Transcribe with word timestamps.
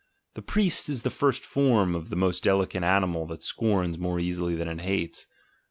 The 0.33 0.41
priest 0.41 0.89
is 0.89 1.03
the 1.03 1.11
first 1.11 1.45
form 1.45 1.93
of 1.93 2.09
the 2.09 2.15
more 2.15 2.31
delicate 2.31 2.81
animal 2.83 3.27
that 3.27 3.43
scorns 3.43 3.99
more 3.99 4.19
easily 4.19 4.55
than 4.55 4.67
it 4.67 4.81
hates. 4.81 5.27